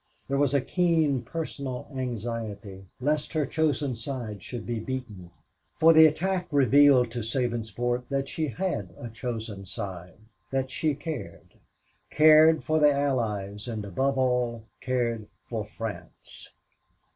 There 0.27 0.39
was 0.39 0.55
a 0.55 0.61
keen 0.61 1.21
personal 1.21 1.87
anxiety 1.95 2.87
lest 2.99 3.33
her 3.33 3.45
chosen 3.45 3.95
side 3.95 4.41
should 4.41 4.65
be 4.65 4.79
beaten, 4.79 5.29
for 5.75 5.93
the 5.93 6.07
attack 6.07 6.47
revealed 6.49 7.11
to 7.11 7.19
Sabinsport 7.19 8.07
that 8.09 8.27
she 8.27 8.47
had 8.47 8.95
a 8.99 9.11
chosen 9.11 9.67
side, 9.67 10.17
that 10.49 10.71
she 10.71 10.95
cared 10.95 11.53
cared 12.09 12.63
for 12.63 12.79
the 12.79 12.91
Allies; 12.91 13.67
and, 13.67 13.85
above 13.85 14.17
all, 14.17 14.63
cared 14.79 15.27
for 15.47 15.63
France. 15.63 16.49